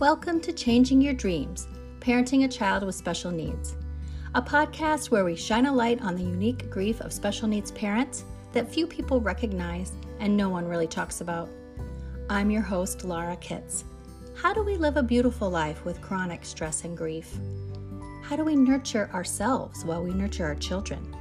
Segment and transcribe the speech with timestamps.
[0.00, 1.66] Welcome to Changing Your Dreams
[1.98, 3.74] Parenting a Child with Special Needs,
[4.36, 8.24] a podcast where we shine a light on the unique grief of special needs parents
[8.52, 9.90] that few people recognize
[10.20, 11.48] and no one really talks about.
[12.30, 13.82] I'm your host, Laura Kitts.
[14.36, 17.36] How do we live a beautiful life with chronic stress and grief?
[18.22, 21.12] How do we nurture ourselves while we nurture our children?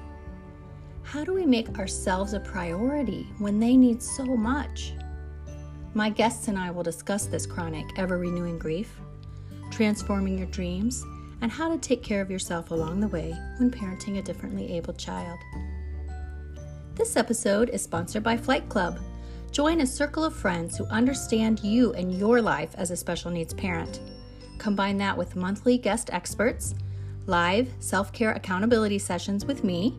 [1.01, 4.93] How do we make ourselves a priority when they need so much?
[5.97, 8.99] My guests and I will discuss this chronic, ever renewing grief,
[9.71, 11.03] transforming your dreams,
[11.41, 14.99] and how to take care of yourself along the way when parenting a differently abled
[14.99, 15.39] child.
[16.93, 18.99] This episode is sponsored by Flight Club.
[19.51, 23.55] Join a circle of friends who understand you and your life as a special needs
[23.55, 23.99] parent.
[24.59, 26.75] Combine that with monthly guest experts,
[27.25, 29.97] live self care accountability sessions with me,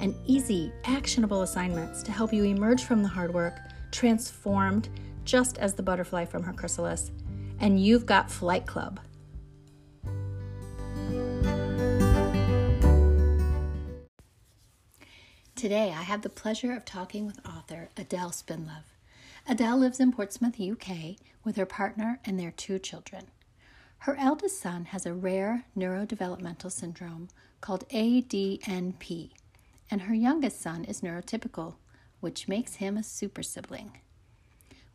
[0.00, 3.58] and easy, actionable assignments to help you emerge from the hard work
[3.90, 4.88] transformed
[5.30, 7.12] just as the butterfly from her chrysalis,
[7.60, 8.98] and you've got Flight Club.
[15.54, 18.90] Today, I have the pleasure of talking with author Adele Spinlove.
[19.48, 23.26] Adele lives in Portsmouth, UK, with her partner and their two children.
[23.98, 27.28] Her eldest son has a rare neurodevelopmental syndrome
[27.60, 29.30] called ADNP,
[29.92, 31.74] and her youngest son is neurotypical,
[32.18, 33.92] which makes him a super sibling.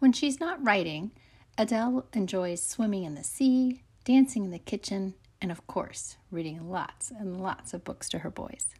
[0.06, 1.10] When she's not writing,
[1.58, 7.10] Adele enjoys swimming in the sea, dancing in the kitchen, and of course, reading lots
[7.10, 8.76] and lots of books to her boys.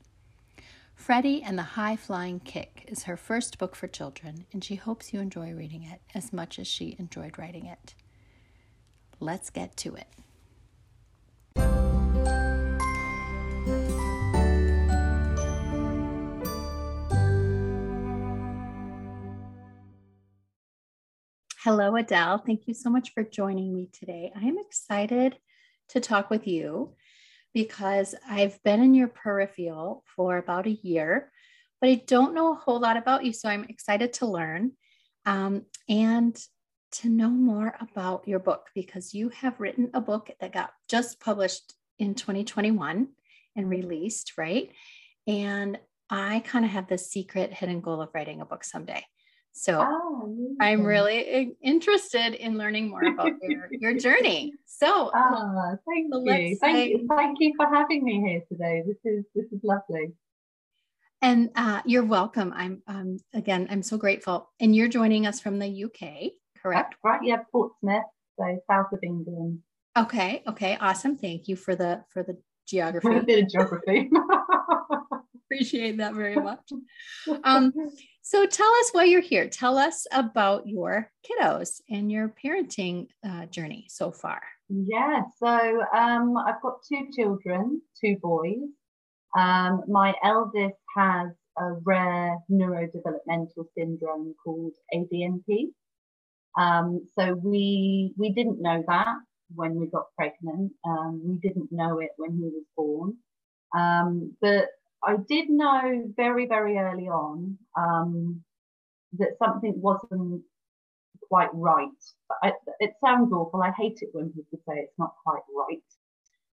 [0.94, 5.14] Freddie and the High Flying Kick is her first book for children, and she hopes
[5.14, 7.96] you enjoy reading it as much as she enjoyed writing it.
[9.20, 10.06] Let's get to it.
[21.66, 22.44] Hello, Adele.
[22.46, 24.32] Thank you so much for joining me today.
[24.36, 25.36] I am excited
[25.90, 26.94] to talk with you
[27.56, 31.32] because I've been in your peripheral for about a year,
[31.82, 33.34] but I don't know a whole lot about you.
[33.34, 34.74] So I'm excited to learn
[35.26, 36.40] um, and
[37.00, 41.20] to know more about your book because you have written a book that got just
[41.20, 43.08] published in 2021
[43.56, 44.70] and released, right?
[45.26, 45.80] And
[46.12, 49.04] I kind of have this secret hidden goal of writing a book someday.
[49.58, 54.54] So oh, I'm really interested in learning more about your, your journey.
[54.66, 56.58] So oh, thank so you.
[56.58, 57.08] Thank say, you.
[57.10, 58.84] Thank you for having me here today.
[58.86, 60.12] This is this is lovely.
[61.22, 62.54] And uh, you're welcome.
[62.54, 64.52] I'm um, again, I'm so grateful.
[64.60, 66.92] And you're joining us from the UK, correct?
[66.92, 67.22] That's right.
[67.24, 68.04] Yeah, Portsmouth,
[68.38, 69.60] so south of England.
[69.98, 70.44] Okay.
[70.50, 70.78] Okay.
[70.82, 71.16] Awesome.
[71.16, 73.20] Thank you for the for the geography.
[73.26, 74.10] the geography.
[75.46, 76.70] Appreciate that very much.
[77.46, 77.72] Um,
[78.26, 79.48] so tell us why you're here.
[79.48, 84.42] Tell us about your kiddos and your parenting uh, journey so far.
[84.68, 88.68] Yeah, so um, I've got two children, two boys.
[89.38, 95.68] Um, my eldest has a rare neurodevelopmental syndrome called ADNP.
[96.58, 99.18] Um, so we we didn't know that
[99.54, 100.72] when we got pregnant.
[100.84, 103.18] Um, we didn't know it when he was born.
[103.78, 104.70] Um, but
[105.04, 108.44] I did know very, very early on um,
[109.18, 110.42] that something wasn't
[111.28, 111.90] quite right.
[112.44, 113.62] I, it sounds awful.
[113.62, 115.84] I hate it when people say it's not quite right.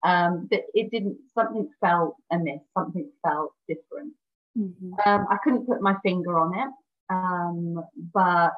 [0.05, 4.13] Um, but it didn't, something felt amiss, something felt different.
[4.57, 4.93] Mm-hmm.
[5.05, 6.71] Um, I couldn't put my finger on it,
[7.11, 7.85] um,
[8.15, 8.53] but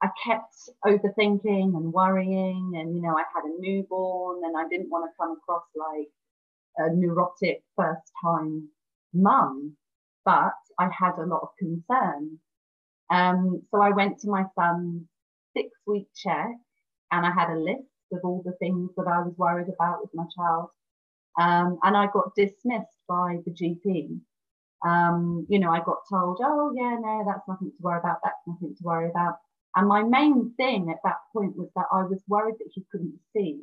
[0.00, 2.72] I kept overthinking and worrying.
[2.76, 6.08] And, you know, I had a newborn and I didn't want to come across like
[6.78, 8.68] a neurotic first time
[9.12, 9.76] mum,
[10.24, 12.38] but I had a lot of concern.
[13.10, 15.04] Um, so I went to my son's
[15.56, 16.50] six week check
[17.10, 20.10] and I had a list of all the things that I was worried about with
[20.14, 20.68] my child.
[21.38, 24.20] Um, and I got dismissed by the GP.
[24.86, 28.18] Um, you know, I got told, oh, yeah, no, that's nothing to worry about.
[28.22, 29.36] That's nothing to worry about.
[29.76, 33.18] And my main thing at that point was that I was worried that he couldn't
[33.36, 33.60] see.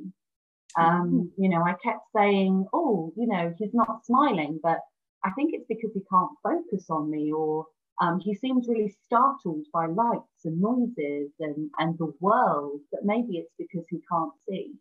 [0.78, 1.44] Um, mm-hmm.
[1.44, 4.80] You know, I kept saying, oh, you know, he's not smiling, but
[5.26, 7.66] I think it's because he can't focus on me or
[8.02, 13.38] um, he seems really startled by lights and noises and, and the world, but maybe
[13.38, 14.74] it's because he can't see.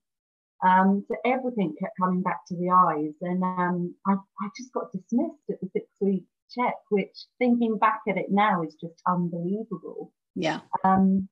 [0.66, 3.14] Um, so everything kept coming back to the eyes.
[3.22, 8.00] And um, I, I just got dismissed at the six week check, which thinking back
[8.08, 10.12] at it now is just unbelievable.
[10.34, 10.60] Yeah.
[10.82, 11.28] Um,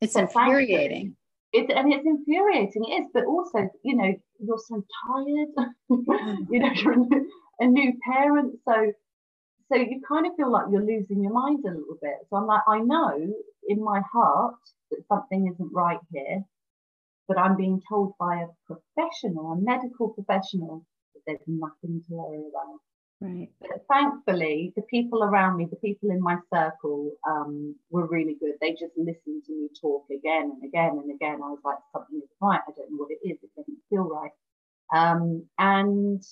[0.00, 1.16] it's infuriating.
[1.52, 5.48] It's, and it's infuriating, it is, but also, you know, you're so tired.
[6.50, 7.08] you know,
[7.60, 8.58] a new parent.
[8.68, 8.92] So
[9.70, 12.18] so you kind of feel like you're losing your mind a little bit.
[12.30, 13.34] So I'm like, I know
[13.68, 14.56] in my heart
[14.90, 16.44] that something isn't right here.
[17.28, 22.38] but I'm being told by a professional, a medical professional, that there's nothing to worry
[22.50, 22.80] about.
[23.20, 23.48] Right.
[23.60, 28.54] But thankfully, the people around me, the people in my circle, um, were really good.
[28.60, 31.36] They just listened to me talk again and again and again.
[31.42, 32.60] I was like, something is right.
[32.68, 33.38] I don't know what it is.
[33.42, 34.32] It doesn't feel right.
[34.94, 36.22] Um, and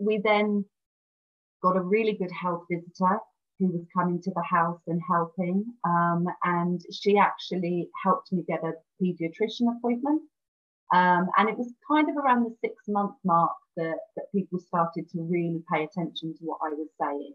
[0.00, 0.64] we then
[1.62, 3.18] got a really good health visitor
[3.58, 5.64] who was coming to the house and helping.
[5.84, 10.22] Um, and she actually helped me get a pediatrician appointment.
[10.92, 15.08] Um, and it was kind of around the six month mark that, that people started
[15.10, 17.34] to really pay attention to what I was saying.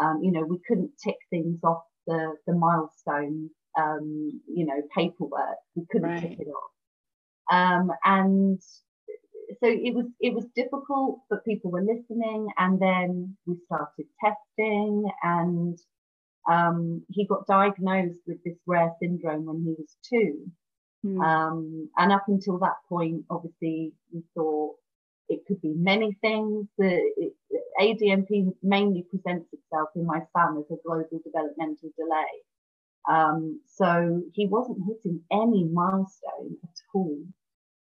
[0.00, 5.56] Um, you know, we couldn't tick things off the, the milestone, um, you know, paperwork.
[5.74, 6.20] We couldn't right.
[6.20, 6.70] tick it off.
[7.50, 8.60] Um, and
[9.60, 15.04] so it was it was difficult, but people were listening, and then we started testing,
[15.22, 15.78] and
[16.50, 20.50] um, he got diagnosed with this rare syndrome when he was two.
[21.04, 21.22] Mm.
[21.22, 24.76] Um, and up until that point, obviously, we thought
[25.28, 26.66] it could be many things.
[26.78, 27.32] The
[27.80, 32.32] ADNP mainly presents itself in my son as a global developmental delay.
[33.08, 37.18] Um, so he wasn't hitting any milestone at all.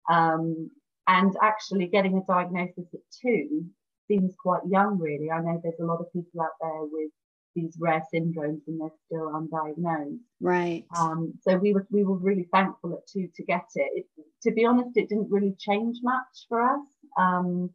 [0.08, 0.70] Um,
[1.10, 3.64] and actually getting a diagnosis at two
[4.06, 5.28] seems quite young, really.
[5.30, 7.10] I know there's a lot of people out there with
[7.56, 10.20] these rare syndromes and they're still undiagnosed.
[10.40, 10.84] Right.
[10.96, 14.06] Um, so we were we were really thankful at two to get it.
[14.16, 14.24] it.
[14.44, 16.86] To be honest, it didn't really change much for us.
[17.18, 17.70] Um,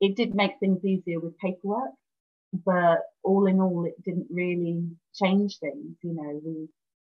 [0.00, 1.92] it did make things easier with paperwork,
[2.66, 4.82] but all in all, it didn't really
[5.14, 5.96] change things.
[6.02, 6.68] You know, we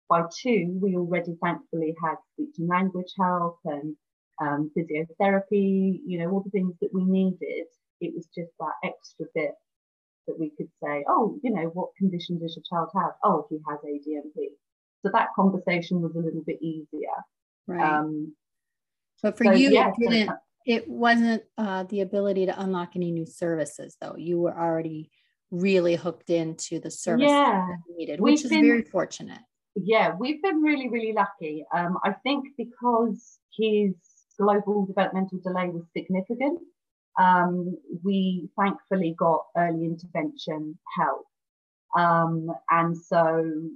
[0.09, 3.97] by two we already thankfully had speech and language help and
[4.41, 7.65] um, physiotherapy, you know, all the things that we needed.
[8.01, 9.51] It was just that extra bit
[10.27, 13.13] that we could say, oh, you know, what condition does your child have?
[13.23, 14.47] Oh, he has ADNP.
[15.03, 17.15] So that conversation was a little bit easier.
[17.67, 17.81] Right.
[17.81, 18.33] Um,
[19.21, 20.31] but for so, you, yeah, it, didn't,
[20.65, 24.15] it wasn't uh, the ability to unlock any new services, though.
[24.17, 25.11] You were already
[25.51, 27.65] really hooked into the service yeah.
[27.67, 29.41] that you needed, which We've is been, very fortunate.
[29.75, 31.65] Yeah, we've been really, really lucky.
[31.73, 33.93] Um, I think because his
[34.37, 36.59] global developmental delay was significant,
[37.19, 41.25] um, we thankfully got early intervention help.
[41.97, 43.69] Um, and so,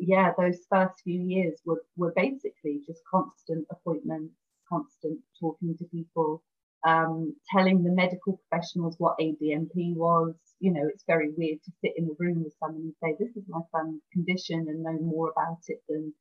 [0.00, 4.34] yeah, those first few years were, were basically just constant appointments,
[4.68, 6.42] constant talking to people,
[6.86, 10.34] um, telling the medical professionals what ADNP was.
[10.60, 13.36] You know, it's very weird to sit in a room with someone and say, This
[13.36, 16.14] is my son's condition, and know more about it than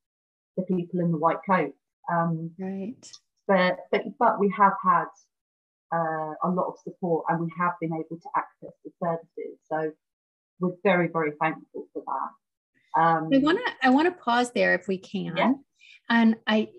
[0.57, 1.73] the people in the white coat.
[2.11, 3.09] Um, right.
[3.47, 5.05] But, but, but we have had
[5.93, 9.59] uh, a lot of support and we have been able to access the services.
[9.69, 9.91] So
[10.59, 13.01] we're very, very thankful for that.
[13.01, 15.51] Um, I want to I want to pause there if we can, yeah.
[16.09, 16.69] and I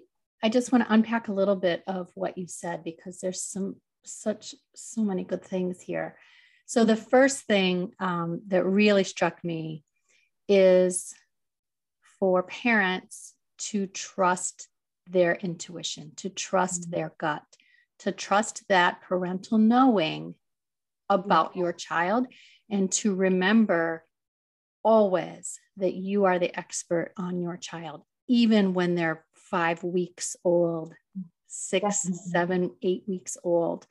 [0.43, 3.77] I just want to unpack a little bit of what you said because there's some
[4.03, 6.17] such so many good things here.
[6.65, 9.85] So the first thing um, that really struck me
[10.49, 11.15] is
[12.19, 14.69] for parents to trust
[15.09, 16.91] their intuition, to trust mm-hmm.
[16.93, 17.43] their gut,
[18.01, 20.35] to trust that parental knowing
[21.09, 22.27] about your child
[22.71, 24.05] and to remember
[24.83, 30.95] always that you are the expert on your child, even when they're five weeks old,
[31.47, 32.31] six, Definitely.
[32.31, 33.87] seven, eight weeks old.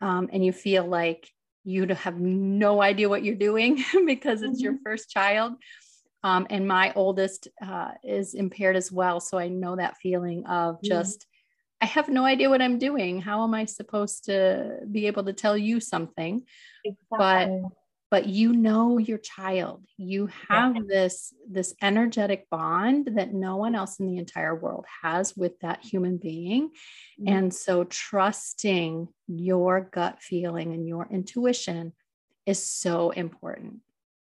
[0.00, 1.28] Um, and you feel like
[1.64, 4.64] you have no idea what you're doing because it's mm-hmm.
[4.64, 5.54] your first child.
[6.22, 9.20] Um, and my oldest uh, is impaired as well.
[9.20, 11.26] So I know that feeling of just
[11.80, 13.20] I have no idea what I'm doing.
[13.22, 16.44] How am I supposed to be able to tell you something?
[16.84, 17.08] Exactly.
[17.18, 17.50] But
[18.10, 19.84] but you know your child.
[19.96, 20.82] You have yeah.
[20.86, 25.84] this this energetic bond that no one else in the entire world has with that
[25.84, 26.70] human being.
[27.20, 27.28] Mm-hmm.
[27.28, 31.92] And so trusting your gut feeling and your intuition
[32.46, 33.76] is so important.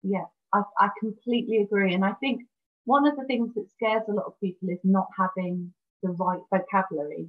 [0.03, 1.95] Yeah, I, I completely agree.
[1.95, 2.43] And I think
[2.85, 6.41] one of the things that scares a lot of people is not having the right
[6.53, 7.29] vocabulary.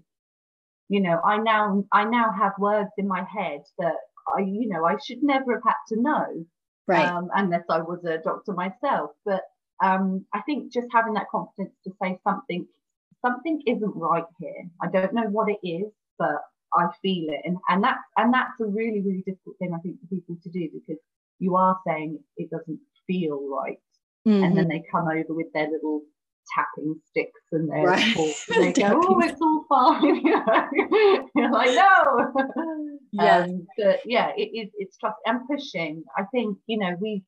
[0.90, 3.96] You know, I now I now have words in my head that
[4.36, 6.46] I, you know, I should never have had to know,
[6.88, 7.08] right?
[7.08, 9.12] Um, unless I was a doctor myself.
[9.26, 9.44] But
[9.82, 12.68] um, I think just having that confidence to say something,
[13.26, 14.70] something isn't right here.
[14.82, 16.42] I don't know what it is, but
[16.74, 20.00] I feel it, and and that's and that's a really really difficult thing I think
[20.02, 21.02] for people to do because
[21.40, 22.80] you are saying it doesn't
[23.12, 23.78] feel right,
[24.28, 24.44] mm-hmm.
[24.44, 24.78] and then mm-hmm.
[24.78, 26.02] they come over with their little
[26.56, 28.18] tapping sticks and their right.
[28.56, 30.16] and they go, oh, it's all fine.
[30.26, 32.32] you know, you're like, no.
[33.12, 33.38] Yeah.
[33.38, 36.04] Um, but yeah, it, it, it's trust and pushing.
[36.18, 37.24] I think, you know, we,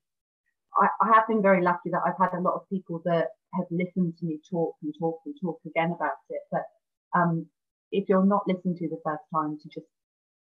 [0.82, 3.66] I, I have been very lucky that I've had a lot of people that have
[3.70, 6.42] listened to me talk and talk and talk again about it.
[6.52, 6.64] But
[7.16, 7.46] um,
[7.92, 9.88] if you're not listening to the first time, to just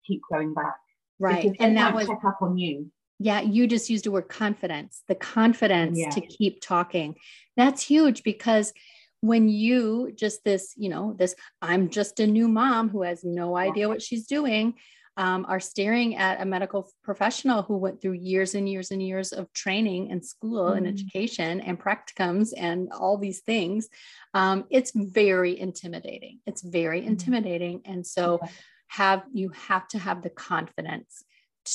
[0.07, 0.77] keep going back.
[1.19, 1.55] Right.
[1.59, 2.91] And that was check up on you.
[3.21, 6.09] Yeah, you just used the word confidence, the confidence yeah.
[6.09, 7.15] to keep talking.
[7.55, 8.73] That's huge because
[9.19, 13.55] when you just this, you know, this, I'm just a new mom who has no
[13.55, 14.73] idea what she's doing
[15.17, 19.33] um, are staring at a medical professional who went through years and years and years
[19.33, 20.77] of training and school mm-hmm.
[20.77, 23.89] and education and practicums and all these things,
[24.33, 26.39] um, it's very intimidating.
[26.47, 27.09] It's very mm-hmm.
[27.09, 27.81] intimidating.
[27.85, 28.39] And so,
[28.87, 31.23] have you have to have the confidence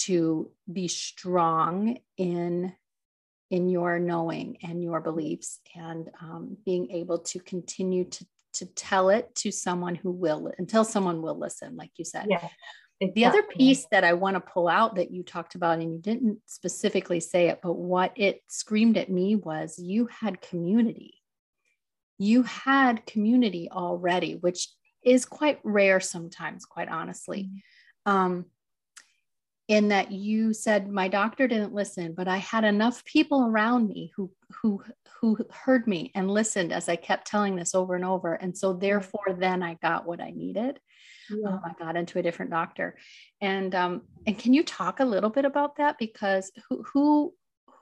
[0.04, 2.72] to be strong in
[3.50, 9.10] in your knowing and your beliefs and um, being able to continue to to tell
[9.10, 12.48] it to someone who will until someone will listen like you said yeah
[12.98, 13.22] Exactly.
[13.22, 15.98] The other piece that I want to pull out that you talked about, and you
[15.98, 21.22] didn't specifically say it, but what it screamed at me was you had community.
[22.16, 24.70] You had community already, which
[25.04, 27.50] is quite rare sometimes, quite honestly.
[28.06, 28.12] Mm-hmm.
[28.12, 28.44] Um,
[29.68, 34.12] in that you said my doctor didn't listen, but I had enough people around me
[34.16, 34.30] who
[34.62, 34.82] who
[35.20, 38.34] who heard me and listened as I kept telling this over and over.
[38.34, 40.78] And so therefore then I got what I needed
[41.30, 41.48] yeah.
[41.48, 42.96] um, I got into a different doctor.
[43.40, 45.98] And um, and can you talk a little bit about that?
[45.98, 47.34] Because who who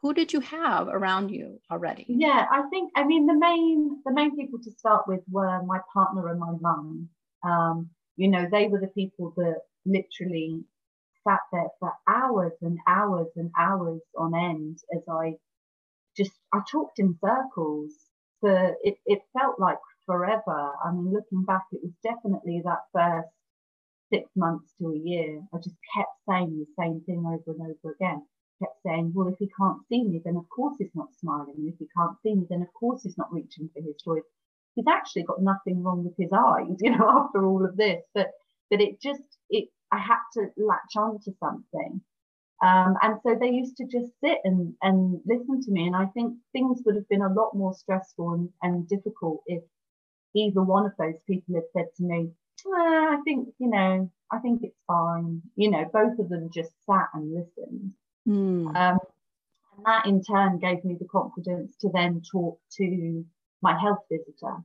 [0.02, 2.06] who did you have around you already?
[2.08, 5.80] Yeah, I think I mean the main the main people to start with were my
[5.92, 7.08] partner and my mum.
[7.42, 10.64] Um, you know, they were the people that literally
[11.26, 15.34] sat there for hours and hours and hours on end as I
[16.16, 17.92] just I talked in circles
[18.40, 20.72] for it, it felt like forever.
[20.84, 23.28] I mean, looking back, it was definitely that first
[24.12, 25.42] six months to a year.
[25.52, 28.22] I just kept saying the same thing over and over again.
[28.62, 31.54] Kept saying, well, if he can't see me, then of course he's not smiling.
[31.56, 34.22] And if he can't see me, then of course he's not reaching for his toys.
[34.74, 38.02] He's actually got nothing wrong with his eyes, you know, after all of this.
[38.14, 38.30] But
[38.70, 42.00] but it just it I had to latch on to something.
[42.62, 45.86] Um, and so they used to just sit and, and listen to me.
[45.86, 49.62] And I think things would have been a lot more stressful and, and difficult if
[50.34, 52.30] either one of those people had said to me,
[52.64, 55.42] well, I think, you know, I think it's fine.
[55.56, 57.92] You know, both of them just sat and listened.
[58.26, 58.74] Mm.
[58.74, 58.98] Um,
[59.76, 63.24] and that in turn gave me the confidence to then talk to
[63.60, 64.56] my health visitor.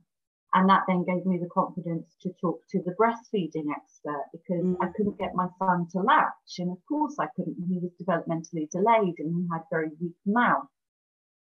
[0.52, 4.76] And that then gave me the confidence to talk to the breastfeeding expert because mm.
[4.80, 6.58] I couldn't get my son to latch.
[6.58, 7.56] And of course, I couldn't.
[7.68, 10.66] He was developmentally delayed and he had very weak mouth.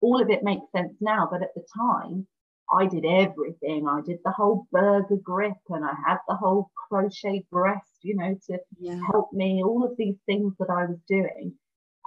[0.00, 2.26] All of it makes sense now, but at the time,
[2.72, 3.86] I did everything.
[3.88, 8.36] I did the whole burger grip and I had the whole crochet breast, you know,
[8.46, 9.00] to yeah.
[9.10, 11.54] help me, all of these things that I was doing.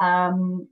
[0.01, 0.67] Um,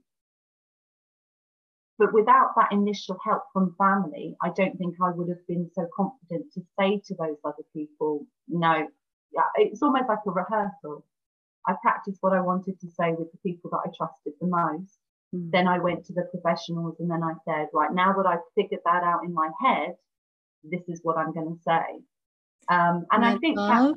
[1.98, 5.86] but without that initial help from family, I don't think I would have been so
[5.94, 8.88] confident to say to those other people, no,
[9.32, 11.04] yeah, it's almost like a rehearsal.
[11.66, 14.98] I practiced what I wanted to say with the people that I trusted the most.
[15.34, 15.50] Mm.
[15.52, 18.80] Then I went to the professionals and then I said, right, now that I've figured
[18.84, 19.94] that out in my head,
[20.64, 22.00] this is what I'm going to say.
[22.68, 23.96] Um, and I, I think love,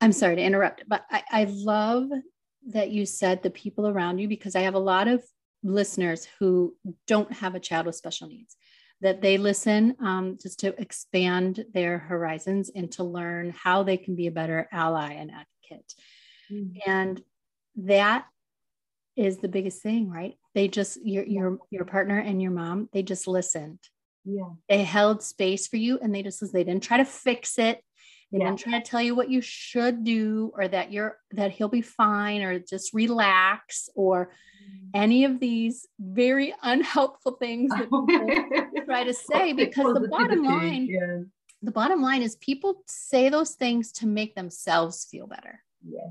[0.00, 2.08] I'm sorry to interrupt, but I, I love
[2.68, 5.22] that you said the people around you because I have a lot of
[5.64, 8.56] listeners who don't have a child with special needs
[9.00, 14.14] that they listen um, just to expand their horizons and to learn how they can
[14.14, 15.94] be a better ally and advocate.
[16.50, 16.78] Mm.
[16.86, 17.22] And
[17.76, 18.26] that
[19.16, 20.34] is the biggest thing, right?
[20.54, 23.80] They just your your your partner and your mom, they just listened.
[24.24, 24.50] Yeah.
[24.68, 27.82] They held space for you and they just they didn't try to fix it.
[28.34, 28.46] They yeah.
[28.46, 31.82] didn't try to tell you what you should do or that you're that he'll be
[31.82, 34.88] fine or just relax or mm.
[34.92, 38.08] any of these very unhelpful things that people
[38.86, 41.20] try to say because the bottom line yeah.
[41.62, 45.60] the bottom line is people say those things to make themselves feel better.
[45.88, 46.08] Yeah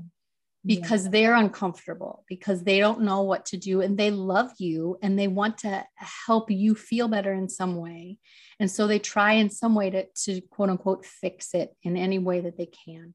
[0.66, 1.10] because yeah.
[1.10, 5.28] they're uncomfortable because they don't know what to do and they love you and they
[5.28, 8.18] want to help you feel better in some way.
[8.58, 12.18] And so they try in some way to, to quote unquote fix it in any
[12.18, 13.14] way that they can.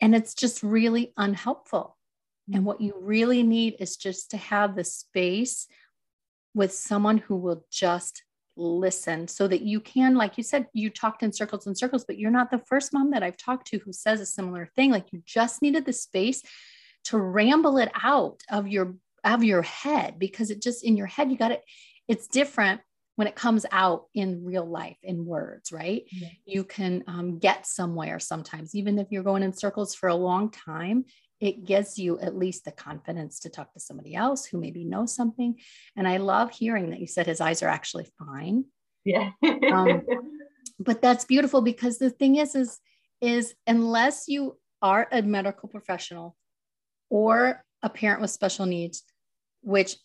[0.00, 1.96] And it's just really unhelpful.
[2.48, 2.56] Mm.
[2.56, 5.66] And what you really need is just to have the space
[6.54, 8.22] with someone who will just
[8.56, 12.18] listen so that you can like you said you talked in circles and circles but
[12.18, 15.10] you're not the first mom that i've talked to who says a similar thing like
[15.12, 16.42] you just needed the space
[17.04, 18.94] to ramble it out of your
[19.24, 21.62] of your head because it just in your head you got it
[22.08, 22.80] it's different
[23.16, 26.28] when it comes out in real life in words right yeah.
[26.44, 30.50] you can um, get somewhere sometimes even if you're going in circles for a long
[30.50, 31.04] time
[31.42, 35.12] it gives you at least the confidence to talk to somebody else who maybe knows
[35.12, 35.58] something.
[35.96, 38.66] And I love hearing that you said his eyes are actually fine.
[39.04, 39.30] Yeah.
[39.72, 40.02] um,
[40.78, 42.78] but that's beautiful because the thing is, is
[43.20, 46.36] is unless you are a medical professional
[47.10, 49.02] or a parent with special needs,
[49.62, 49.96] which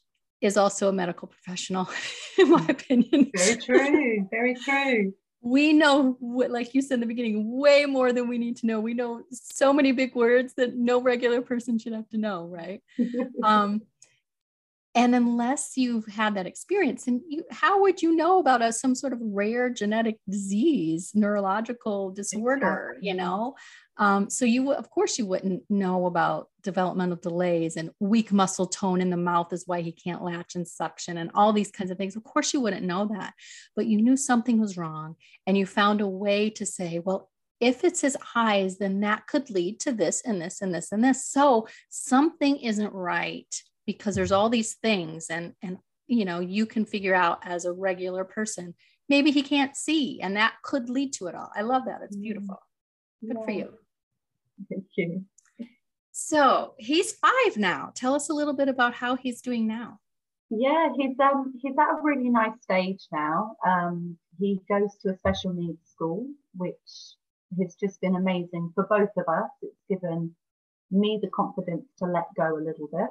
[0.41, 1.87] is also a medical professional,
[2.39, 3.29] in my opinion.
[3.35, 4.27] Very true.
[4.31, 5.13] Very true.
[5.41, 8.79] We know, like you said in the beginning, way more than we need to know.
[8.79, 12.81] We know so many big words that no regular person should have to know, right?
[13.43, 13.81] um,
[14.95, 18.95] and unless you've had that experience, and you, how would you know about a, some
[18.95, 23.07] sort of rare genetic disease, neurological disorder, exactly.
[23.07, 23.55] you know?
[23.99, 29.01] Um, so you, of course, you wouldn't know about developmental delays and weak muscle tone
[29.01, 31.97] in the mouth is why he can't latch and suction and all these kinds of
[31.97, 32.15] things.
[32.15, 33.33] Of course, you wouldn't know that,
[33.75, 37.83] but you knew something was wrong, and you found a way to say, well, if
[37.83, 41.25] it's his eyes, then that could lead to this and this and this and this.
[41.25, 43.51] So something isn't right
[43.87, 47.71] because there's all these things and and you know you can figure out as a
[47.71, 48.75] regular person
[49.09, 52.15] maybe he can't see and that could lead to it all i love that it's
[52.15, 52.23] mm-hmm.
[52.23, 52.59] beautiful
[53.25, 53.45] good yeah.
[53.45, 53.73] for you
[54.69, 55.23] thank you.
[56.11, 57.91] So he's five now.
[57.95, 59.99] Tell us a little bit about how he's doing now.
[60.49, 63.55] Yeah he's um he's at a really nice stage now.
[63.65, 66.75] Um he goes to a special needs school which
[67.59, 69.49] has just been amazing for both of us.
[69.61, 70.35] It's given
[70.89, 73.09] me the confidence to let go a little bit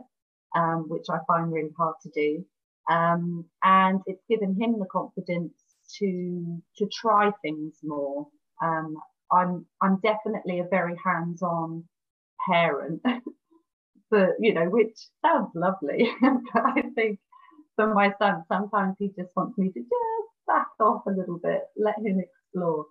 [0.57, 2.45] um, which I find really hard to do.
[2.91, 5.53] Um, and it's given him the confidence
[5.99, 8.27] to to try things more.
[8.63, 8.97] Um,
[9.33, 11.85] I'm I'm definitely a very hands-on
[12.49, 13.03] parent,
[14.11, 16.11] but you know, which sounds lovely.
[16.21, 17.19] but I think
[17.77, 21.63] for my son, sometimes he just wants me to just back off a little bit,
[21.77, 22.87] let him explore.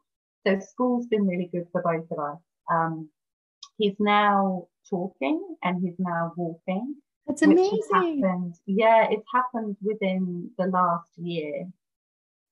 [0.46, 2.40] So school's been really good for both of us.
[2.72, 3.10] Um,
[3.78, 6.96] he's now talking and he's now walking.
[7.28, 7.80] That's amazing.
[7.92, 11.66] Happened, yeah, it's happened within the last year.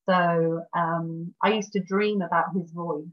[0.10, 3.06] So um, I used to dream about his voice.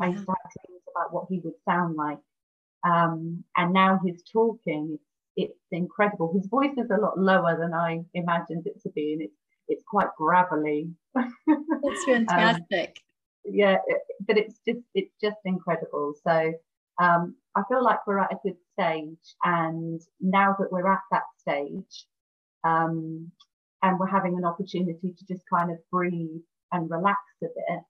[0.00, 2.18] I used to have dreams about what he would sound like.
[2.84, 4.98] Um, and now he's talking.
[5.36, 6.32] It's, it's incredible.
[6.34, 9.36] His voice is a lot lower than I imagined it to be, and it's
[9.68, 10.90] it's quite gravelly.
[11.86, 12.96] It's fantastic.
[13.46, 16.14] um, yeah, it, but it's just it's just incredible.
[16.26, 16.52] So
[17.00, 21.24] um, I feel like we're at a good stage, and now that we're at that
[21.38, 22.06] stage,
[22.64, 23.30] um,
[23.82, 26.42] and we're having an opportunity to just kind of breathe
[26.72, 27.80] and relax a bit,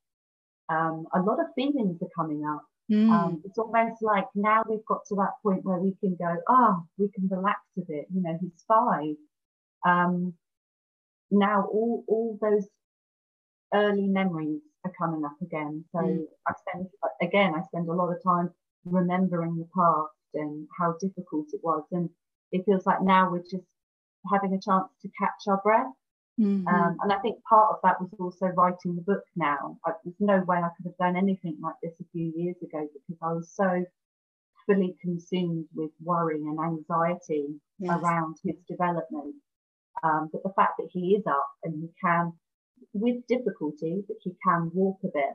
[0.69, 2.63] um, a lot of feelings are coming up.
[2.91, 3.11] Mm.
[3.11, 6.77] Um, it's almost like now we've got to that point where we can go, ah,
[6.77, 8.07] oh, we can relax a bit.
[8.15, 9.17] You know, he's five.
[9.87, 10.35] Um,
[11.31, 12.67] now all all those
[13.73, 15.85] early memories are coming up again.
[15.93, 16.25] So mm.
[16.47, 16.87] I spend
[17.23, 18.51] again, I spend a lot of time
[18.85, 21.85] remembering the past and how difficult it was.
[21.93, 22.11] And
[22.53, 23.67] it feels like now we're just
[24.31, 25.93] having a chance to catch our breath.
[26.41, 26.67] Mm-hmm.
[26.67, 29.79] Um, and I think part of that was also writing the book now.
[29.87, 32.87] I, there's no way I could have done anything like this a few years ago
[32.93, 33.85] because I was so
[34.67, 37.99] fully consumed with worry and anxiety yes.
[37.99, 39.37] around his development.
[40.03, 42.33] Um, but the fact that he is up and he can,
[42.93, 45.35] with difficulty, but he can walk a bit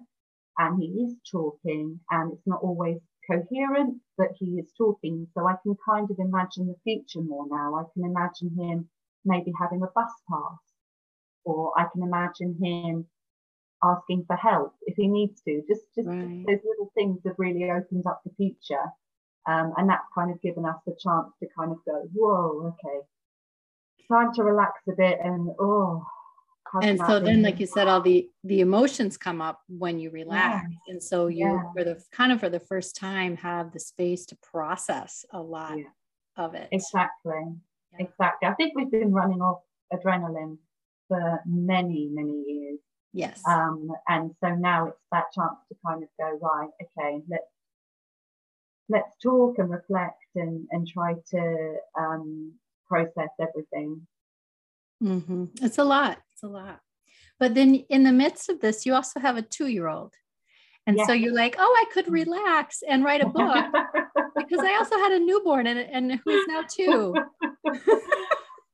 [0.57, 5.27] and he is talking and it's not always coherent, but he is talking.
[5.33, 7.75] So I can kind of imagine the future more now.
[7.75, 8.89] I can imagine him
[9.25, 10.59] maybe having a bus pass,
[11.49, 13.05] or I can imagine him
[13.83, 15.61] asking for help if he needs to.
[15.67, 16.45] Just, just right.
[16.47, 18.85] those little things have really opened up the future.
[19.47, 22.99] Um, and that's kind of given us the chance to kind of go, whoa, okay,
[24.11, 26.05] time to relax a bit and, oh,
[26.81, 30.67] and so then like you said all the the emotions come up when you relax
[30.69, 30.93] yeah.
[30.93, 31.61] and so you yeah.
[31.73, 35.77] for the kind of for the first time have the space to process a lot
[35.77, 35.85] yeah.
[36.37, 37.41] of it exactly
[37.97, 39.61] exactly i think we've been running off
[39.93, 40.57] adrenaline
[41.09, 42.79] for many many years
[43.11, 47.43] yes um and so now it's that chance to kind of go right okay let's
[48.87, 52.53] let's talk and reflect and and try to um
[52.87, 54.07] process everything
[55.03, 55.45] mm-hmm.
[55.61, 56.79] it's a lot it's a lot.
[57.37, 60.13] But then in the midst of this, you also have a two year old.
[60.87, 63.65] And so you're like, oh, I could relax and write a book
[64.37, 67.13] because I also had a newborn and, and who is now two.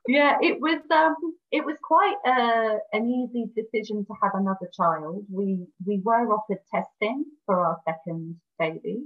[0.07, 1.15] yeah, it was um,
[1.51, 5.25] it was quite a, an easy decision to have another child.
[5.31, 9.05] We we were offered testing for our second baby,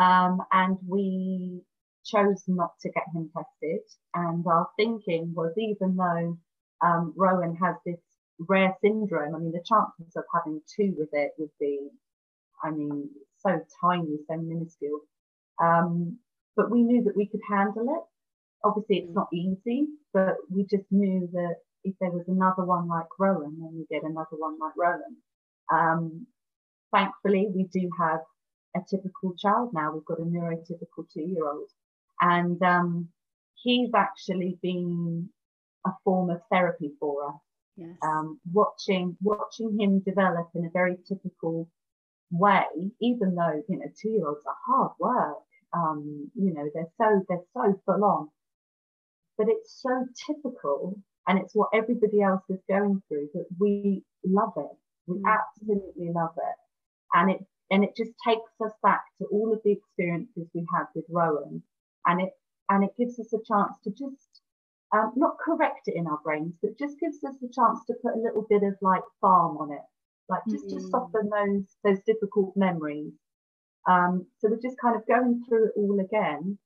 [0.00, 1.62] um, and we
[2.04, 3.80] chose not to get him tested.
[4.14, 6.38] And our thinking was, even though
[6.82, 8.00] um, Rowan has this
[8.48, 9.34] rare syndrome.
[9.34, 11.88] I mean, the chances of having two with it would be,
[12.62, 15.00] I mean, so tiny, so minuscule.
[15.62, 16.18] Um,
[16.56, 18.04] but we knew that we could handle it.
[18.64, 23.06] Obviously, it's not easy, but we just knew that if there was another one like
[23.18, 25.16] Rowan, then we get another one like Rowan.
[25.72, 26.26] Um,
[26.92, 28.20] thankfully, we do have
[28.76, 29.92] a typical child now.
[29.92, 31.70] We've got a neurotypical two-year-old,
[32.20, 33.08] and um,
[33.54, 35.28] he's actually been
[35.86, 37.40] a form of therapy for us.
[37.76, 37.96] Yes.
[38.02, 41.68] Um, watching watching him develop in a very typical
[42.30, 42.64] way,
[43.00, 45.38] even though you know two-year-olds are hard work.
[45.72, 48.28] Um, you know they're so they're so full on,
[49.40, 54.52] but it's so typical, and it's what everybody else is going through that we love
[54.58, 54.76] it.
[55.06, 55.22] We mm.
[55.24, 56.56] absolutely love it,
[57.14, 60.84] and it and it just takes us back to all of the experiences we had
[60.94, 61.62] with Rowan,
[62.04, 62.32] and it
[62.68, 64.42] and it gives us a chance to just
[64.92, 68.16] um, not correct it in our brains, but just gives us a chance to put
[68.16, 69.86] a little bit of like balm on it,
[70.28, 70.74] like just mm.
[70.74, 73.14] to soften those those difficult memories.
[73.88, 76.58] Um, so we're just kind of going through it all again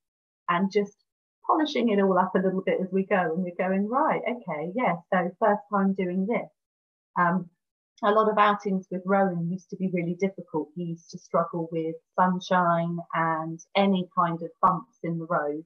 [0.49, 1.04] and just
[1.47, 3.17] polishing it all up a little bit as we go.
[3.17, 6.49] And we're going, right, okay, yeah, so first time doing this.
[7.19, 7.51] Um,
[8.03, 10.69] a lot of outings with Rowan used to be really difficult.
[10.75, 15.65] He used to struggle with sunshine and any kind of bumps in the road.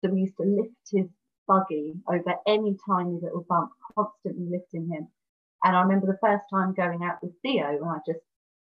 [0.00, 1.08] So we used to lift his
[1.46, 5.08] buggy over any tiny little bump, constantly lifting him.
[5.64, 8.24] And I remember the first time going out with Theo, and I just,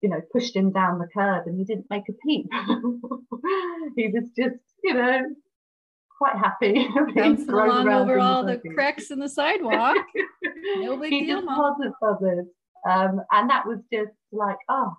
[0.03, 2.47] you know, pushed him down the curb and he didn't make a peep.
[3.97, 5.23] he was just, you know,
[6.17, 6.89] quite happy.
[7.15, 9.97] Bouncing along over all the cracks in the sidewalk.
[10.77, 12.47] no big he deal, just wasn't bothered.
[12.89, 14.93] Um, and that was just like, oh,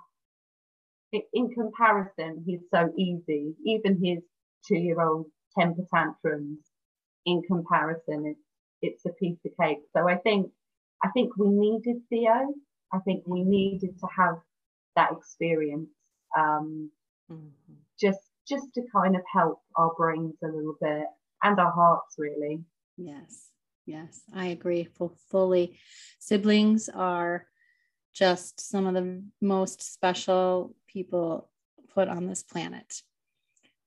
[1.33, 3.53] in comparison, he's so easy.
[3.65, 4.23] Even his
[4.67, 6.59] two-year-old temper tantrums,
[7.25, 8.39] in comparison, it's
[8.81, 9.79] it's a piece of cake.
[9.95, 10.51] So I think
[11.03, 12.53] I think we needed Theo.
[12.93, 14.35] I think we needed to have
[14.95, 15.89] that experience,
[16.37, 16.89] um,
[17.31, 17.73] mm-hmm.
[17.99, 21.05] just just to kind of help our brains a little bit
[21.43, 22.63] and our hearts, really.
[22.97, 23.49] Yes,
[23.85, 25.79] yes, I agree For fully.
[26.19, 27.47] Siblings are
[28.13, 31.49] just some of the most special people
[31.93, 33.01] put on this planet.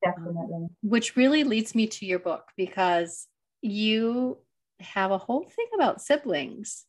[0.05, 0.55] Definitely.
[0.55, 3.27] Um, which really leads me to your book because
[3.63, 4.39] you
[4.81, 6.85] have a whole thing about siblings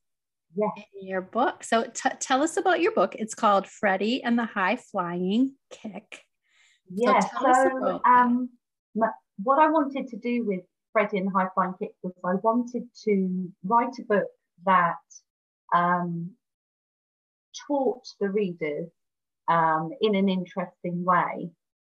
[0.56, 0.68] yeah.
[0.78, 1.64] in your book.
[1.64, 3.16] So t- tell us about your book.
[3.16, 6.24] It's called Freddie and the High Flying Kick.
[6.90, 7.20] Yeah.
[7.20, 8.50] So, so um,
[9.44, 13.50] what I wanted to do with Freddie and High Flying Kick was I wanted to
[13.64, 14.28] write a book
[14.66, 14.96] that
[15.74, 16.32] um,
[17.68, 18.90] taught the readers
[19.48, 21.52] um, in an interesting way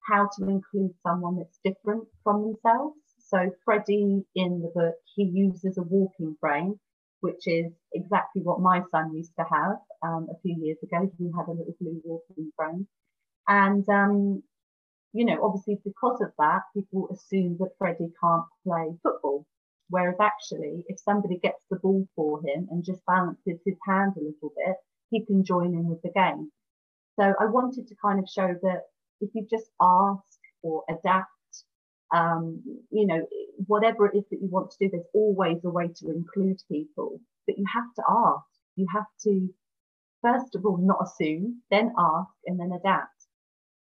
[0.09, 2.97] how to include someone that's different from themselves.
[3.19, 6.81] So Freddie in the book, he uses a walking frame,
[7.21, 11.11] which is exactly what my son used to have um, a few years ago.
[11.19, 12.89] He had a little blue walking frame.
[13.47, 14.43] And, um,
[15.13, 19.47] you know, obviously because of that, people assume that Freddie can't play football.
[19.89, 24.21] Whereas actually, if somebody gets the ball for him and just balances his hand a
[24.21, 24.77] little bit,
[25.11, 26.53] he can join in with the game.
[27.19, 28.83] So I wanted to kind of show that
[29.21, 30.23] if you just ask
[30.63, 31.29] or adapt,
[32.15, 33.27] um, you know,
[33.67, 37.21] whatever it is that you want to do, there's always a way to include people,
[37.47, 38.47] but you have to ask.
[38.77, 39.49] You have to,
[40.23, 43.20] first of all, not assume, then ask, and then adapt.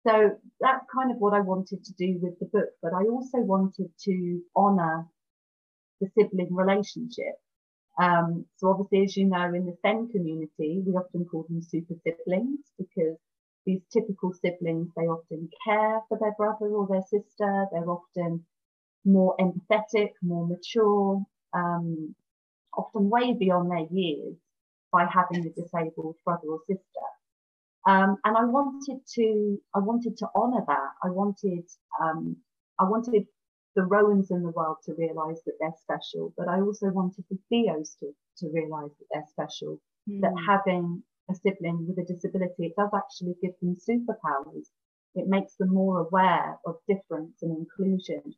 [0.06, 3.38] So that's kind of what I wanted to do with the book, but I also
[3.38, 5.06] wanted to honour
[6.00, 7.34] the sibling relationship.
[8.00, 11.94] Um, so obviously, as you know, in the SEND community, we often call them super
[12.04, 13.16] siblings because
[13.64, 17.66] these typical siblings, they often care for their brother or their sister.
[17.72, 18.44] They're often
[19.04, 21.20] more empathetic, more mature,
[21.52, 22.14] um,
[22.76, 24.36] often way beyond their years
[24.92, 27.06] by having a disabled brother or sister.
[27.86, 30.90] Um, and I wanted to, I wanted to honour that.
[31.04, 31.64] I wanted,
[32.02, 32.36] um,
[32.80, 33.26] I wanted
[33.76, 37.38] the Rowans in the world to realise that they're special, but I also wanted the
[37.48, 40.20] Theos to, to realise that they're special, mm.
[40.22, 40.44] that hmm.
[40.46, 44.66] having a sibling with a disability, it does actually give them superpowers.
[45.14, 48.34] It makes them more aware of difference and inclusion.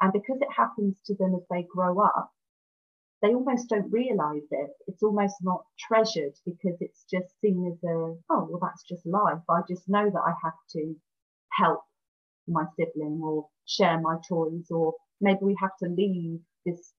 [0.00, 2.30] And because it happens to them as they grow up,
[3.22, 4.70] they almost don't realize it.
[4.88, 7.94] It's almost not treasured because it's just seen as a,
[8.30, 9.38] oh, well, that's just life.
[9.48, 10.94] I just know that I have to
[11.52, 11.82] help
[12.48, 16.92] my sibling or share my toys, or maybe we have to leave this,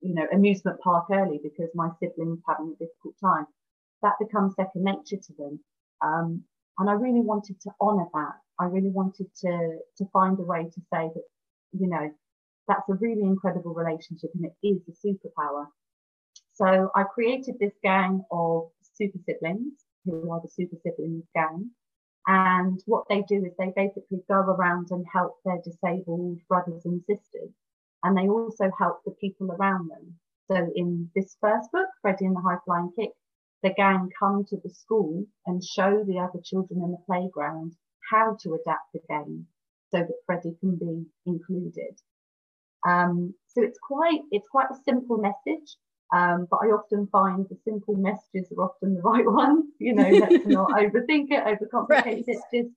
[0.00, 3.46] you know, amusement park early because my sibling's having a difficult time.
[4.02, 5.60] That becomes second nature to them.
[6.02, 6.44] Um,
[6.78, 8.32] and I really wanted to honour that.
[8.58, 11.24] I really wanted to to find a way to say that,
[11.72, 12.10] you know,
[12.70, 15.66] that's a really incredible relationship and it is a superpower.
[16.52, 21.70] So I created this gang of super siblings who are the super siblings gang.
[22.26, 27.02] And what they do is they basically go around and help their disabled brothers and
[27.08, 27.50] sisters.
[28.04, 30.14] And they also help the people around them.
[30.50, 33.10] So in this first book, Freddie and the High Flying Kick,
[33.62, 37.74] the gang come to the school and show the other children in the playground
[38.10, 39.46] how to adapt the game
[39.90, 41.98] so that Freddie can be included.
[42.88, 45.76] Um, so it's quite it's quite a simple message,
[46.14, 49.66] um, but I often find the simple messages are often the right ones.
[49.78, 52.24] You know, let's not overthink it, overcomplicate right.
[52.26, 52.26] it.
[52.26, 52.72] Just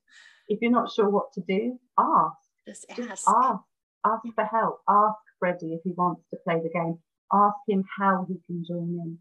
[0.48, 2.38] if you're not sure what to do, ask.
[2.68, 3.02] Just ask.
[3.02, 3.64] Just ask.
[4.06, 4.80] Ask for help.
[4.90, 7.00] Ask Freddie if he wants to play the game.
[7.32, 9.18] Ask him how he can join in.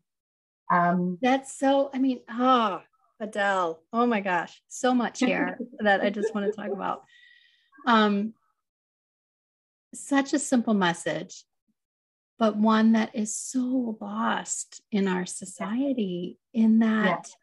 [0.73, 1.91] Um, That's so.
[1.95, 2.83] I mean, oh,
[3.21, 3.81] Adele.
[3.93, 7.05] Oh my gosh, so much here that I just want to talk about.
[7.87, 8.35] Um,
[9.95, 11.45] such a simple message,
[12.39, 17.35] but one that is so lost in our society in that yeah.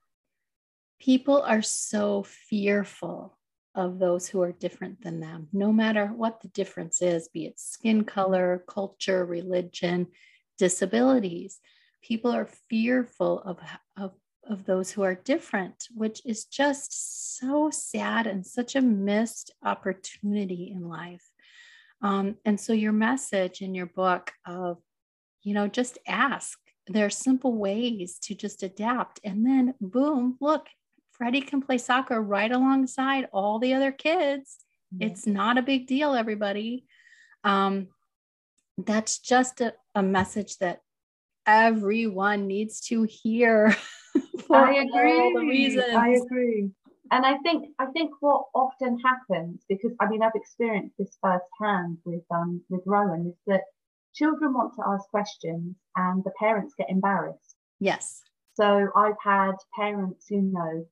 [0.99, 3.37] people are so fearful
[3.75, 7.59] of those who are different than them, no matter what the difference is, be it
[7.59, 10.07] skin color, culture, religion,
[10.57, 11.59] disabilities.
[12.01, 13.59] People are fearful of,
[13.95, 19.51] of, of those who are different, which is just so sad and such a missed
[19.63, 21.28] opportunity in life.
[22.01, 24.77] Um, and so, your message in your book of,
[25.43, 26.57] you know, just ask.
[26.87, 29.19] There are simple ways to just adapt.
[29.23, 30.67] And then, boom, look,
[31.11, 34.57] Freddie can play soccer right alongside all the other kids.
[34.99, 36.85] It's not a big deal, everybody.
[37.43, 37.89] Um,
[38.77, 40.81] that's just a, a message that
[41.45, 43.75] everyone needs to hear.
[44.47, 45.77] For I agree.
[45.95, 46.71] I agree.
[47.11, 51.97] And I think I think what often happens, because I mean I've experienced this firsthand
[52.05, 53.63] with um with Rowan, is that
[54.13, 57.55] children want to ask questions and the parents get embarrassed.
[57.79, 58.21] Yes.
[58.53, 60.85] So I've had parents who know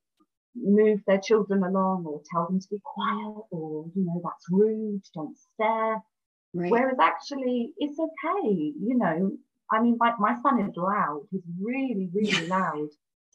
[0.55, 5.01] move their children along or tell them to be quiet or, you know, that's rude,
[5.13, 6.01] don't stare.
[6.53, 6.71] Right.
[6.71, 9.31] Whereas actually it's okay, you know.
[9.71, 11.23] I mean, my, my son is loud.
[11.29, 12.87] He's really, really loud.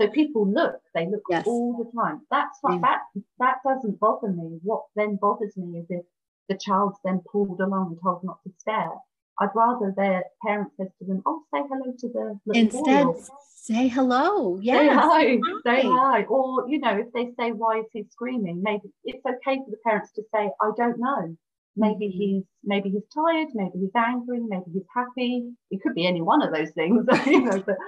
[0.02, 1.46] So people look, they look yes.
[1.46, 2.22] all the time.
[2.28, 3.02] That's not, that,
[3.38, 4.58] that doesn't bother me.
[4.64, 6.04] What then bothers me is if
[6.48, 8.90] the child's then pulled along and told not to stare.
[9.38, 13.20] I'd rather their parents says to them, "Oh, say hello to the instead boy.
[13.54, 17.86] say hello, yeah, say hi, say hi." Or you know, if they say, "Why is
[17.92, 21.36] he screaming?" Maybe it's okay for the parents to say, "I don't know."
[21.76, 22.18] Maybe mm-hmm.
[22.18, 25.50] he's maybe he's tired, maybe he's angry, maybe he's happy.
[25.70, 27.62] It could be any one of those things, you know.
[27.64, 27.78] But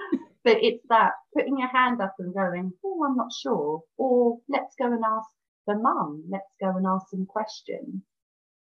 [0.45, 4.75] but it's that putting your hand up and going, "Oh, I'm not sure," or let's
[4.79, 5.29] go and ask
[5.67, 6.23] the mum.
[6.29, 8.03] Let's go and ask some questions.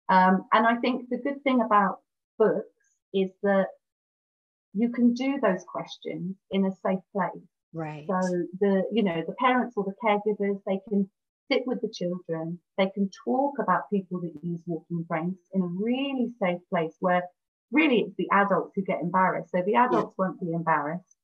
[0.09, 1.99] Um, and I think the good thing about
[2.39, 2.71] books
[3.13, 3.67] is that
[4.73, 7.49] you can do those questions in a safe place.
[7.73, 8.07] Right.
[8.09, 11.11] So the, you know, the parents or the caregivers, they can
[11.51, 12.61] sit with the children.
[12.79, 17.23] They can talk about people that use walking frames in a really safe place where
[17.73, 19.51] really it's the adults who get embarrassed.
[19.51, 20.25] So the adults yeah.
[20.27, 21.16] won't be embarrassed.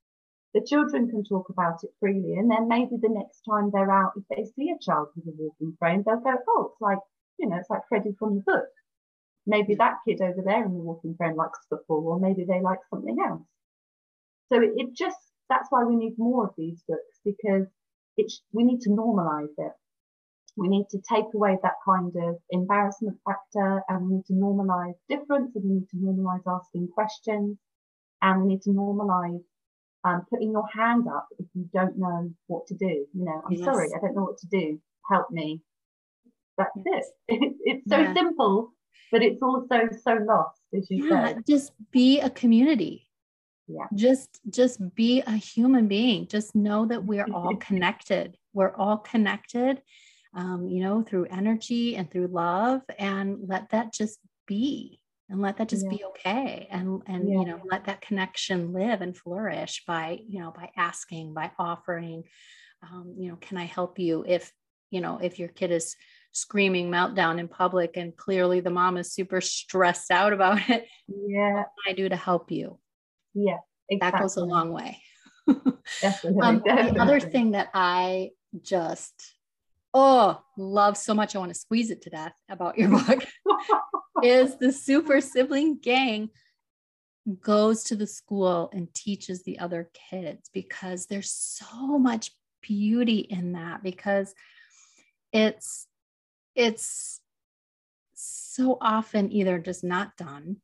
[0.55, 2.35] The children can talk about it freely.
[2.35, 5.37] And then maybe the next time they're out, if they see a child with a
[5.37, 6.99] walking frame, they'll go, oh, it's like,
[7.39, 8.69] you know, it's like Freddie from the book.
[9.47, 12.81] Maybe that kid over there in the walking frame likes football, or maybe they like
[12.91, 13.43] something else.
[14.53, 15.17] So it, it just,
[15.49, 17.67] that's why we need more of these books because
[18.19, 19.73] it's, we need to normalize it.
[20.57, 24.95] We need to take away that kind of embarrassment factor and we need to normalize
[25.09, 27.57] difference and we need to normalize asking questions
[28.21, 29.43] and we need to normalize
[30.05, 33.07] um, putting your hand up if you don't know what to do.
[33.15, 33.65] You know, I'm yes.
[33.65, 34.81] sorry, I don't know what to do.
[35.11, 35.63] Help me.
[36.59, 37.05] That's yes.
[37.29, 37.55] it.
[37.65, 38.15] it's so yeah.
[38.15, 38.73] simple,
[39.11, 41.45] but it's also so lost, as you yeah, said.
[41.49, 43.09] Just be a community.
[43.69, 43.87] Yeah.
[43.95, 46.27] Just just be a human being.
[46.27, 48.37] Just know that we're all connected.
[48.53, 49.81] We're all connected,
[50.35, 55.02] um, you know, through energy and through love, and let that just be
[55.33, 55.91] and let that just yeah.
[55.91, 57.39] be okay and and yeah.
[57.39, 62.23] you know let that connection live and flourish by you know by asking by offering
[62.83, 64.53] um, you know can i help you if
[64.91, 65.97] you know if your kid is
[66.33, 71.55] screaming meltdown in public and clearly the mom is super stressed out about it yeah
[71.55, 72.79] what can i do to help you
[73.35, 73.57] yeah
[73.89, 74.19] exactly.
[74.19, 74.99] that goes a long way
[76.01, 76.93] definitely, um, definitely.
[76.93, 78.29] the other thing that i
[78.61, 79.35] just
[79.95, 83.25] oh love so much i want to squeeze it to death about your book
[84.23, 86.31] is the super sibling gang
[87.41, 93.53] goes to the school and teaches the other kids because there's so much beauty in
[93.53, 94.35] that because
[95.33, 95.87] it's
[96.55, 97.21] it's
[98.15, 100.57] so often either just not done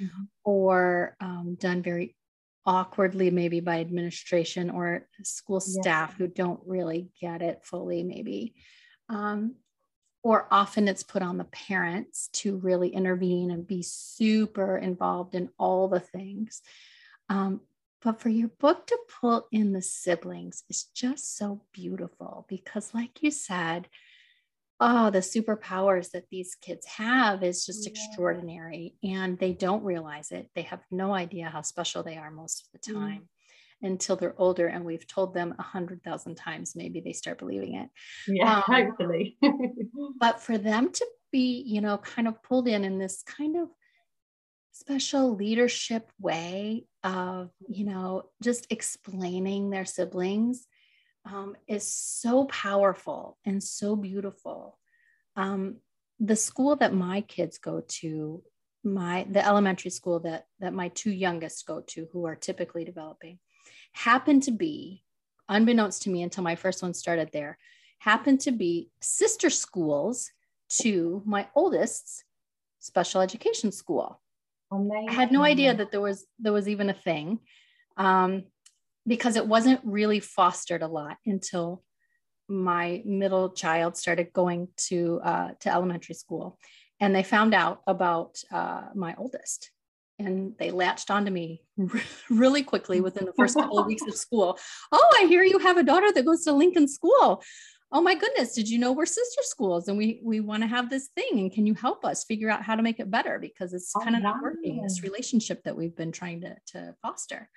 [0.00, 0.22] mm-hmm.
[0.44, 2.16] or um, done very
[2.66, 6.16] awkwardly, maybe by administration or school staff yeah.
[6.16, 8.54] who don't really get it fully, maybe.
[9.08, 9.56] Um,
[10.22, 15.50] or often it's put on the parents to really intervene and be super involved in
[15.58, 16.62] all the things.
[17.28, 17.60] Um,
[18.02, 23.22] but for your book to pull in the siblings is just so beautiful because, like
[23.22, 23.88] you said,
[24.84, 27.90] oh, the superpowers that these kids have is just yeah.
[27.90, 28.96] extraordinary.
[29.02, 30.50] And they don't realize it.
[30.54, 32.94] They have no idea how special they are most of the mm.
[32.94, 33.20] time.
[33.22, 33.28] Mm.
[33.82, 37.74] Until they're older, and we've told them a hundred thousand times, maybe they start believing
[37.74, 37.90] it.
[38.26, 39.36] Yeah, um, hopefully.
[40.18, 43.68] but for them to be, you know, kind of pulled in in this kind of
[44.72, 50.66] special leadership way of, you know, just explaining their siblings
[51.24, 54.78] um, is so powerful and so beautiful.
[55.36, 55.76] Um,
[56.20, 58.42] the school that my kids go to,
[58.82, 63.38] my the elementary school that that my two youngest go to, who are typically developing,
[63.92, 65.02] happened to be,
[65.48, 67.58] unbeknownst to me until my first one started there,
[67.98, 70.30] happened to be sister schools
[70.68, 72.24] to my oldest's
[72.78, 74.20] special education school.
[74.70, 75.08] Amazing.
[75.08, 77.40] I had no idea that there was there was even a thing.
[77.96, 78.44] Um,
[79.06, 81.82] because it wasn't really fostered a lot until
[82.48, 86.58] my middle child started going to uh, to elementary school,
[87.00, 89.70] and they found out about uh, my oldest,
[90.18, 91.62] and they latched onto me
[92.30, 94.58] really quickly within the first couple of weeks of school.
[94.92, 97.42] Oh, I hear you have a daughter that goes to Lincoln School.
[97.92, 100.90] Oh my goodness, did you know we're sister schools and we we want to have
[100.90, 103.72] this thing and can you help us figure out how to make it better because
[103.72, 107.48] it's oh, kind of not working this relationship that we've been trying to to foster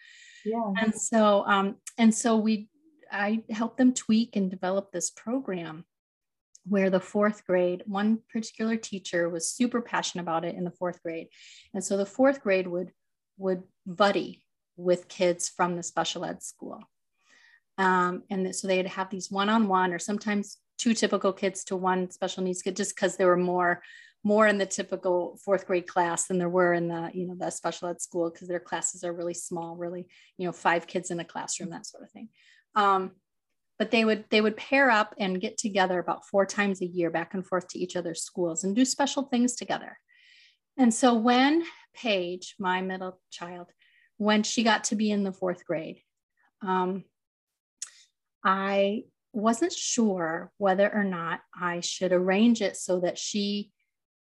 [0.47, 0.71] yeah.
[0.81, 2.69] And so um and so we
[3.11, 5.85] i helped them tweak and develop this program
[6.67, 11.01] where the fourth grade one particular teacher was super passionate about it in the fourth
[11.01, 11.27] grade.
[11.73, 12.91] And so the fourth grade would
[13.37, 14.43] would buddy
[14.75, 16.79] with kids from the special ed school.
[17.77, 22.43] Um, and so they'd have these one-on-one or sometimes two typical kids to one special
[22.43, 23.81] needs kid just because there were more
[24.27, 27.49] more in the typical fourth grade class than there were in the you know the
[27.49, 31.19] special ed school because their classes are really small really you know five kids in
[31.19, 32.29] a classroom that sort of thing.
[32.75, 33.11] Um,
[33.79, 37.09] but they would they would pair up and get together about four times a year
[37.09, 39.97] back and forth to each other's schools and do special things together.
[40.77, 41.63] And so when
[41.97, 43.67] paige my middle child
[44.17, 45.99] when she got to be in the fourth grade
[46.61, 47.03] um,
[48.43, 53.71] i wasn't sure whether or not i should arrange it so that she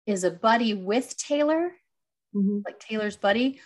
[0.10, 1.72] is a buddy with Taylor,
[2.36, 2.60] mm-hmm.
[2.66, 3.62] like Taylor's buddy,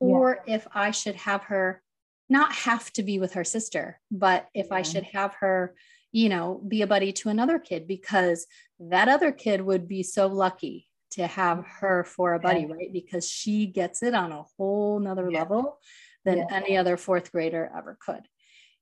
[0.00, 0.56] or yeah.
[0.56, 1.82] if I should have her
[2.28, 4.76] not have to be with her sister, but if yeah.
[4.76, 5.74] I should have her,
[6.10, 8.46] you know, be a buddy to another kid because
[8.80, 12.74] that other kid would be so lucky to have her for a buddy, yeah.
[12.74, 12.92] right?
[12.92, 15.78] Because she gets it on a whole nother level
[16.24, 18.22] than any other fourth grader ever could.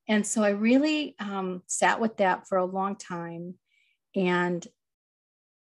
[0.08, 3.54] And so I really um, sat with that for a long time.
[4.14, 4.66] And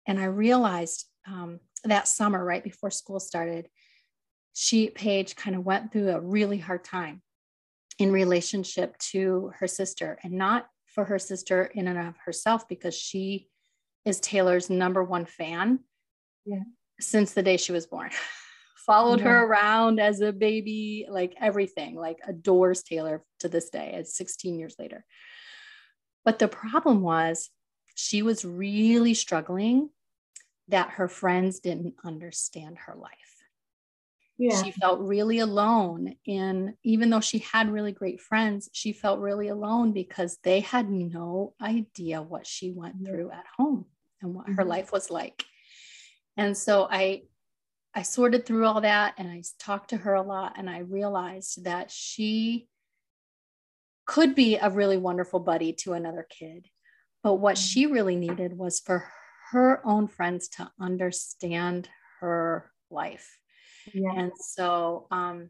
[0.07, 3.67] and I realized um, that summer, right before school started,
[4.53, 7.21] she, Paige, kind of went through a really hard time
[7.99, 12.95] in relationship to her sister and not for her sister in and of herself because
[12.95, 13.47] she
[14.05, 15.79] is Taylor's number one fan
[16.45, 16.63] yeah.
[16.99, 18.09] since the day she was born.
[18.85, 19.27] Followed yeah.
[19.27, 24.59] her around as a baby, like everything, like adores Taylor to this day, as 16
[24.59, 25.05] years later.
[26.25, 27.49] But the problem was
[27.95, 29.89] she was really struggling
[30.69, 33.11] that her friends didn't understand her life.
[34.37, 34.61] Yeah.
[34.63, 36.15] She felt really alone.
[36.27, 40.89] And even though she had really great friends, she felt really alone because they had
[40.89, 43.85] no idea what she went through at home
[44.21, 44.55] and what mm-hmm.
[44.55, 45.45] her life was like.
[46.35, 47.23] And so I
[47.95, 51.65] I sorted through all that and I talked to her a lot and I realized
[51.65, 52.67] that she
[54.07, 56.67] could be a really wonderful buddy to another kid.
[57.21, 59.07] But what she really needed was for
[59.53, 61.87] her own friends to understand
[62.19, 63.37] her life.
[63.93, 64.13] Yeah.
[64.15, 65.49] And so, um,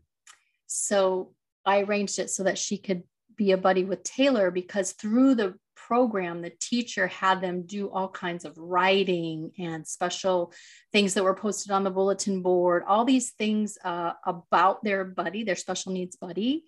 [0.68, 1.34] so
[1.66, 3.04] I arranged it so that she could
[3.38, 8.10] be a buddy with Taylor because through the program, the teacher had them do all
[8.10, 10.52] kinds of writing and special
[10.92, 15.44] things that were posted on the bulletin board, all these things uh, about their buddy,
[15.44, 16.66] their special needs buddy,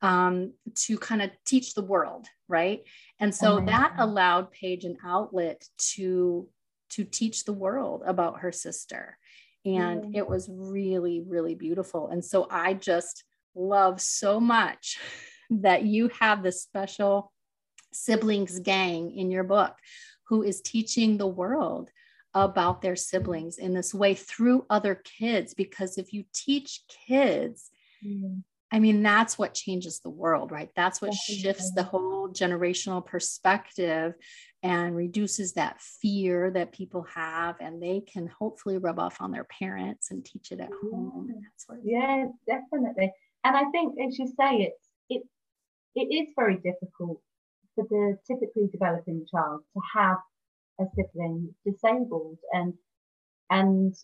[0.00, 2.82] um, to kind of teach the world, right?
[3.20, 4.04] And so oh that God.
[4.04, 6.48] allowed Paige an outlet to
[6.92, 9.18] to teach the world about her sister.
[9.64, 10.16] And mm.
[10.16, 12.08] it was really, really beautiful.
[12.08, 13.24] And so I just
[13.54, 14.98] love so much
[15.50, 17.32] that you have this special
[17.92, 19.74] siblings gang in your book
[20.28, 21.90] who is teaching the world
[22.34, 25.52] about their siblings in this way through other kids.
[25.52, 27.70] Because if you teach kids,
[28.04, 28.42] mm.
[28.72, 30.70] I mean, that's what changes the world, right?
[30.74, 34.14] That's what shifts the whole generational perspective
[34.62, 39.44] and reduces that fear that people have and they can hopefully rub off on their
[39.44, 40.90] parents and teach it at mm-hmm.
[40.90, 41.78] home And that's what.
[41.84, 43.12] yeah definitely
[43.44, 45.22] and I think, as you say, it's it
[45.94, 47.20] it is very difficult
[47.74, 50.18] for the typically developing child to have
[50.80, 52.74] a sibling disabled, and
[53.50, 53.94] and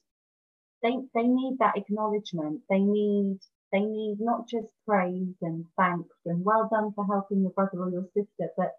[0.83, 2.63] they they need that acknowledgement.
[2.69, 3.39] They need
[3.73, 7.91] they need not just praise and thanks and well done for helping your brother or
[7.91, 8.73] your sister, but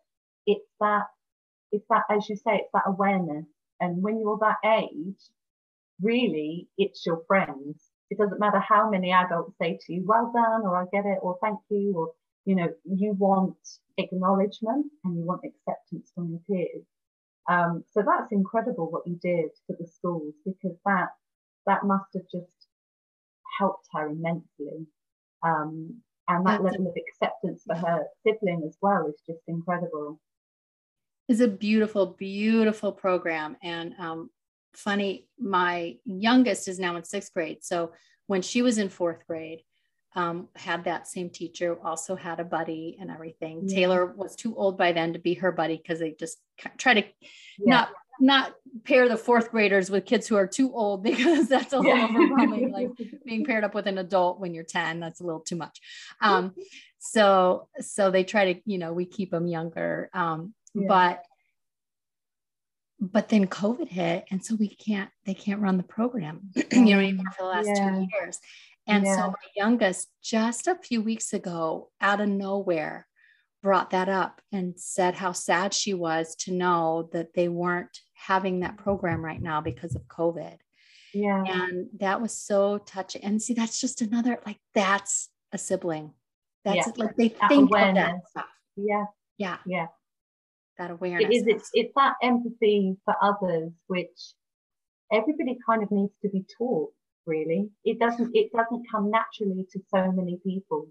[0.46, 1.06] it's that
[1.72, 3.46] it's that as you say, it's that awareness.
[3.80, 5.22] And when you're that age,
[6.02, 7.84] really it's your friends.
[8.10, 11.20] It doesn't matter how many adults say to you, well done, or I get it,
[11.22, 12.12] or thank you, or
[12.46, 13.58] you know, you want
[13.98, 16.86] acknowledgement and you want acceptance from your peers.
[17.48, 21.10] Um, so that's incredible what you did for the schools because that
[21.66, 22.68] that must have just
[23.60, 24.88] helped her immensely.
[25.44, 30.20] Um, and that level of acceptance for her sibling as well is just incredible.
[31.30, 33.56] It's a beautiful, beautiful program.
[33.62, 34.30] And um,
[34.74, 37.64] funny, my youngest is now in sixth grade.
[37.64, 37.94] So
[38.28, 39.62] when she was in fourth grade,
[40.16, 43.62] um, had that same teacher, also had a buddy and everything.
[43.64, 43.76] Yeah.
[43.76, 46.40] Taylor was too old by then to be her buddy because they just
[46.78, 47.04] try to
[47.60, 47.66] yeah.
[47.66, 47.90] not
[48.22, 48.54] not
[48.84, 52.06] pair the fourth graders with kids who are too old because that's a little yeah.
[52.06, 52.72] overwhelming.
[52.72, 52.90] Like
[53.26, 55.80] being paired up with an adult when you're 10, that's a little too much.
[56.22, 56.54] Um,
[56.98, 60.10] so so they try to, you know, we keep them younger.
[60.14, 61.24] Um, but
[63.00, 67.00] but then COVID hit, and so we can't, they can't run the program, you know,
[67.00, 67.90] anymore for the last yeah.
[67.90, 68.40] two years.
[68.88, 69.16] And yeah.
[69.16, 73.08] so my youngest, just a few weeks ago, out of nowhere,
[73.62, 78.62] brought that up and said how sad she was to know that they weren't having
[78.62, 80.58] that program right now because of COVID.
[81.14, 81.44] Yeah.
[81.46, 83.24] And that was so touching.
[83.24, 86.14] And see, that's just another, like, that's a sibling.
[86.66, 86.94] That's yeah.
[86.98, 88.04] like they that think awareness.
[88.04, 88.46] of that stuff.
[88.76, 89.06] Yeah.
[89.38, 89.58] Yeah.
[89.66, 89.88] Yeah
[90.80, 91.30] that awareness.
[91.30, 91.44] It is.
[91.46, 94.34] It's, it's that empathy for others, which
[95.12, 96.92] everybody kind of needs to be taught.
[97.28, 98.32] Really, it doesn't.
[98.34, 100.88] It doesn't come naturally to so many people.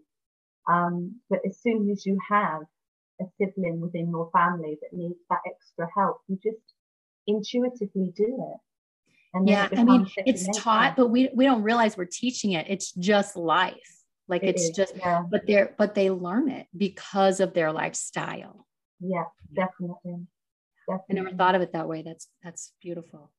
[0.70, 2.62] Um, but as soon as you have
[3.20, 6.62] a sibling within your family that needs that extra help, you just
[7.26, 8.60] intuitively do it.
[9.34, 12.66] And yeah, I mean, it's taught, but we we don't realize we're teaching it.
[12.68, 13.74] It's just life.
[14.28, 15.22] Like it it's is, just, yeah.
[15.28, 18.66] but they're but they learn it because of their lifestyle.
[19.00, 19.24] Yeah,
[19.54, 20.26] definitely.
[20.88, 21.04] definitely.
[21.10, 22.02] I never thought of it that way.
[22.02, 23.30] That's that's beautiful.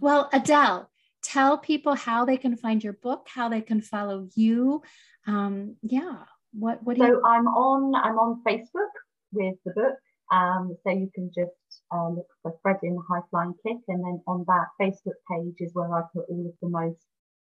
[0.00, 0.90] Well, Adele,
[1.22, 4.82] tell people how they can find your book, how they can follow you.
[5.26, 6.24] Um, yeah.
[6.52, 8.92] What what so you- I'm on I'm on Facebook
[9.32, 9.94] with the book.
[10.30, 14.04] Um, so you can just uh, look for Freddie and the High Flying Kick, and
[14.04, 17.00] then on that Facebook page is where I put all of the most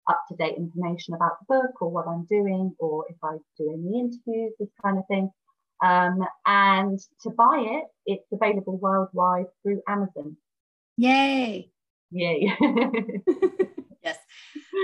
[0.10, 3.72] up to date information about the book or what I'm doing, or if I do
[3.72, 5.30] any interviews, this kind of thing.
[5.82, 10.38] Um, and to buy it, it's available worldwide through Amazon.
[10.98, 11.72] Yay!
[12.12, 12.54] Yay!
[14.04, 14.18] yes,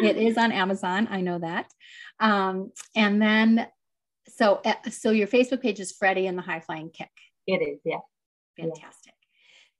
[0.02, 1.08] it is on Amazon.
[1.12, 1.72] I know that.
[2.20, 3.68] Um, and then,
[4.28, 7.12] so uh, so your Facebook page is Freddie and the High Flying Kick.
[7.45, 8.00] It is, yeah.
[8.58, 9.14] Fantastic.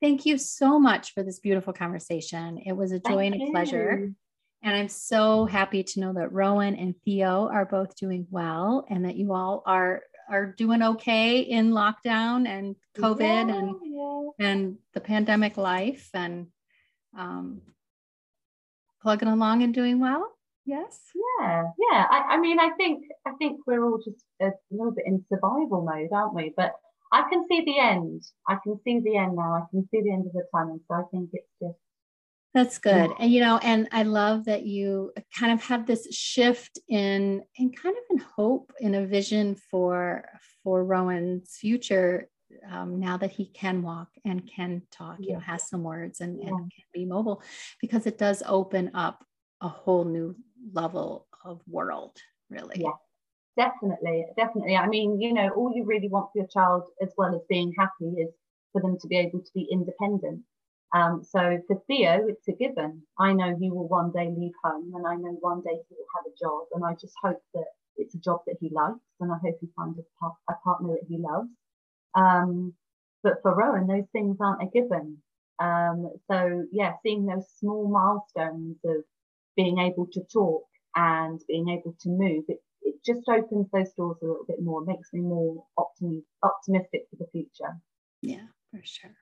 [0.02, 0.08] Yeah.
[0.08, 2.60] Thank you so much for this beautiful conversation.
[2.60, 3.52] It was a joy Thank and a you.
[3.52, 4.14] pleasure.
[4.64, 9.06] And I'm so happy to know that Rowan and Theo are both doing well and
[9.06, 14.30] that you all are are doing okay in lockdown and COVID yeah, and yeah.
[14.40, 16.48] and the pandemic life and
[17.18, 17.62] um,
[19.02, 20.34] plugging along and doing well.
[20.66, 21.00] Yes.
[21.16, 22.06] Yeah, yeah.
[22.10, 25.82] I, I mean, I think I think we're all just a little bit in survival
[25.82, 26.54] mode, aren't we?
[26.56, 26.74] But
[27.12, 28.24] I can see the end.
[28.48, 29.54] I can see the end now.
[29.54, 30.80] I can see the end of the tunnel.
[30.88, 31.80] So I think it's just
[32.58, 33.12] that's good.
[33.20, 37.72] And you know, and I love that you kind of have this shift in in
[37.72, 40.28] kind of in hope in a vision for
[40.64, 42.30] for Rowan's future
[42.72, 46.40] um, now that he can walk and can talk, you know, has some words and,
[46.40, 47.44] and can be mobile,
[47.82, 49.24] because it does open up
[49.62, 50.36] a whole new
[50.74, 52.18] level of world,
[52.50, 52.76] really.
[52.78, 52.92] Yeah,
[53.56, 54.76] definitely, definitely.
[54.78, 57.74] I mean, you know, all you really want for your child, as well as being
[57.78, 58.30] happy, is
[58.72, 60.42] for them to be able to be independent.
[60.94, 63.04] Um, so for Theo, it's a given.
[63.20, 66.06] I know he will one day leave home and I know one day he will
[66.16, 66.68] have a job.
[66.74, 67.66] And I just hope that
[67.98, 71.18] it's a job that he likes and I hope he finds a, partner that he
[71.18, 71.50] loves.
[72.16, 72.74] Um,
[73.24, 75.18] but for Rowan, those things aren't a given.
[75.60, 79.04] Um, so yeah, seeing those small milestones of
[79.56, 80.64] being able to talk
[80.96, 84.86] and being able to move, it, it just opens those doors a little bit more,
[84.86, 87.76] makes me more optimi- optimistic for the future.
[88.22, 89.16] Yeah, for sure.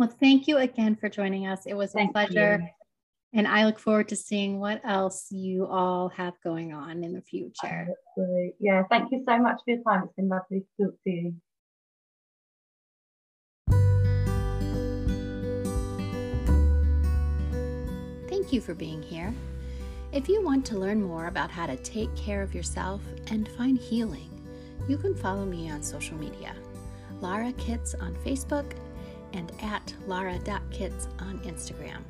[0.00, 1.66] Well, thank you again for joining us.
[1.66, 2.58] It was a thank pleasure.
[2.62, 3.38] You.
[3.38, 7.20] And I look forward to seeing what else you all have going on in the
[7.20, 7.86] future.
[8.16, 8.54] Absolutely.
[8.58, 10.04] Yeah, thank you so much for your time.
[10.04, 11.34] It's been lovely to talk to you.
[18.26, 19.34] Thank you for being here.
[20.12, 23.76] If you want to learn more about how to take care of yourself and find
[23.76, 24.30] healing,
[24.88, 26.54] you can follow me on social media
[27.20, 28.72] Lara Kitts on Facebook
[29.32, 32.02] and at lara.kitts on Instagram.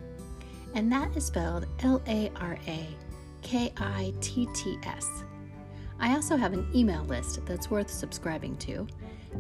[0.75, 2.87] And that is spelled L A R A
[3.43, 5.07] K I T T S.
[5.99, 8.87] I also have an email list that's worth subscribing to.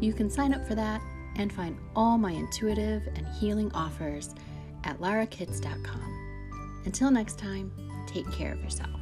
[0.01, 1.01] You can sign up for that
[1.37, 4.35] and find all my intuitive and healing offers
[4.85, 6.83] at larakitts.com.
[6.85, 7.73] Until next time,
[8.07, 9.00] take care of yourself.